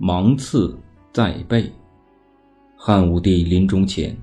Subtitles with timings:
[0.00, 0.78] 芒刺
[1.12, 1.68] 在背。
[2.76, 4.16] 汉武帝临终前，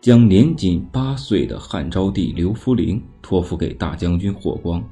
[0.00, 4.82] 将年仅八岁的汉昭帝刘弗陵托付给大将军霍光，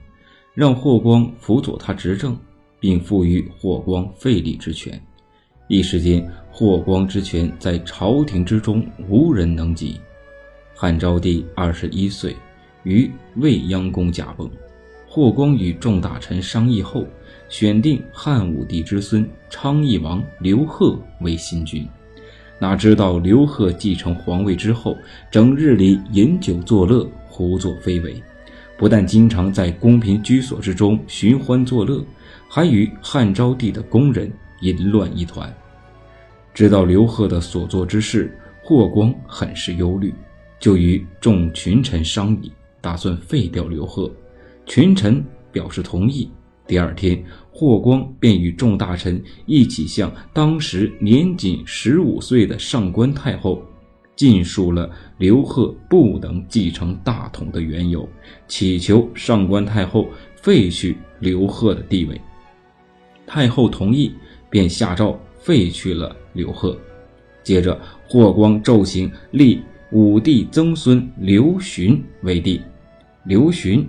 [0.52, 2.36] 让霍光辅佐他执政，
[2.78, 5.00] 并赋予霍光废立之权。
[5.66, 9.98] 一时间，霍光之权在朝廷之中无人能及。
[10.74, 12.36] 汉昭帝二十一岁，
[12.82, 14.50] 于未央宫驾崩。
[15.10, 17.06] 霍光与众大臣商议后，
[17.48, 21.88] 选定汉武帝之孙昌邑王刘贺为新君。
[22.58, 24.94] 哪知道刘贺继承皇位之后，
[25.30, 28.22] 整日里饮酒作乐，胡作非为，
[28.76, 32.04] 不但经常在宫嫔居所之中寻欢作乐，
[32.46, 34.30] 还与汉昭帝的宫人。
[34.60, 35.56] 淫乱一团。
[36.52, 40.12] 知道刘贺的所做之事，霍光很是忧虑，
[40.58, 44.10] 就与众群臣商议，打算废掉刘贺。
[44.68, 46.30] 群臣表示同意。
[46.66, 53.60] 第二天，霍光便与众大臣一起向当时年仅十五岁的上官太后，
[54.14, 58.08] 尽述了刘贺不能继承大统的缘由，
[58.46, 62.20] 祈求上官太后废去刘贺的地位。
[63.26, 64.12] 太后同意。
[64.50, 66.74] 便下诏废去了刘贺。
[67.42, 69.60] 接着，霍光奏行立
[69.92, 72.58] 武帝曾孙刘询为帝。
[73.24, 73.86] 刘询，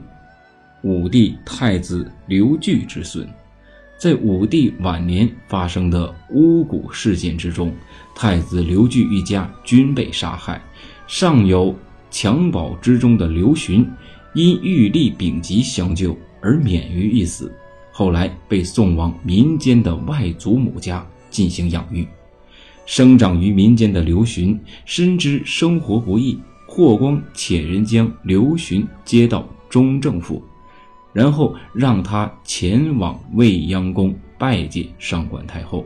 [0.84, 3.28] 武帝太子刘据之孙。
[3.98, 7.74] 在武帝晚年发生的巫蛊事件之中，
[8.16, 10.62] 太子刘据一家均被杀害。
[11.06, 11.76] 尚有
[12.10, 13.86] 襁褓之中的刘询，
[14.34, 17.52] 因玉立丙吉相救而免于一死。
[17.92, 22.08] 后来被送往民间的外祖母家进行养育，
[22.86, 30.42] 生长于民间的刘询深知生活不易，霍光遣人将刘询接到中正府，
[31.20, 35.86] 然后让他前往未央宫拜见上官太后。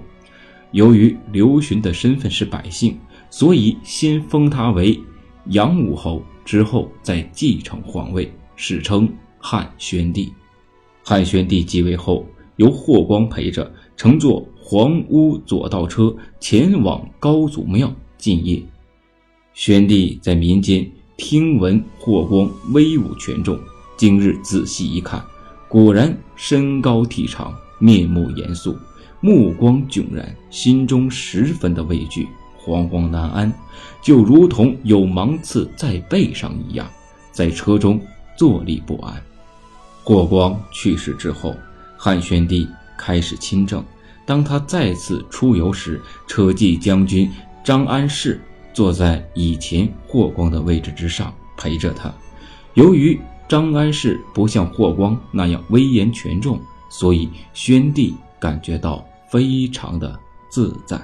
[0.69, 2.95] 由于刘询的身份是百姓，
[3.31, 4.99] 所以先封他为
[5.47, 10.31] 阳武侯，之后再继承皇位，史称汉宣帝。
[11.03, 12.27] 汉宣帝继位后，
[12.57, 18.61] 由霍光陪着，乘坐黄屋左道车前往高祖庙进谒。
[19.55, 23.57] 宣帝在民间听闻霍光威武权重，
[24.03, 25.23] 今日仔细一看，
[25.69, 28.77] 果然身高体长，面目严肃，
[29.21, 32.27] 目光炯然，心中十分的畏惧，
[32.61, 33.53] 惶惶难安，
[34.01, 36.85] 就如同有芒刺在背上一样，
[37.31, 37.97] 在车中
[38.37, 39.23] 坐立不安。
[40.03, 41.55] 霍光去世之后，
[41.97, 43.81] 汉宣帝开始亲政。
[44.25, 47.31] 当他再次出游时，车骑将军
[47.63, 48.41] 张安世
[48.73, 52.13] 坐在以前霍光的位置之上陪着他。
[52.73, 53.17] 由于
[53.53, 56.59] 张安世不像霍光那样威严权重，
[56.89, 60.19] 所以宣帝感觉到非常的
[60.49, 60.99] 自在。